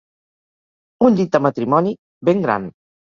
Un 1.07 1.19
llit 1.19 1.35
de 1.35 1.41
matrimoni, 1.47 1.91
ben 2.31 2.41
gran. 2.47 2.67